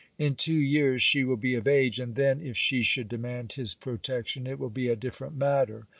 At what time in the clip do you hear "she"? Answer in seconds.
1.03-1.23, 2.57-2.81